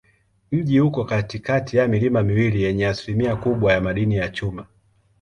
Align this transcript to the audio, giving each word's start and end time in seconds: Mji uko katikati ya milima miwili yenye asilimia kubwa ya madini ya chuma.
Mji 0.51 0.79
uko 0.81 1.05
katikati 1.05 1.77
ya 1.77 1.87
milima 1.87 2.23
miwili 2.23 2.61
yenye 2.63 2.87
asilimia 2.87 3.35
kubwa 3.35 3.73
ya 3.73 3.81
madini 3.81 4.15
ya 4.15 4.29
chuma. 4.29 4.67